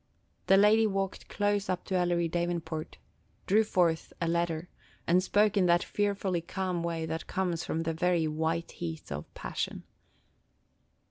[0.47, 2.97] The lady walked close up to Ellery Davenport,
[3.45, 4.67] drew forth a letter,
[5.05, 9.31] and spoke in that fearfully calm way that comes from the very white heat of
[9.35, 9.83] passion.